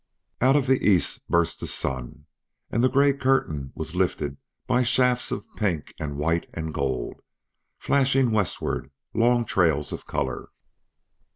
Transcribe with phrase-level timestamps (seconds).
[0.41, 2.25] Out of the east burst the sun,
[2.71, 7.21] and the gray curtain was lifted by shafts of pink and white and gold,
[7.77, 10.49] flashing westward long trails of color.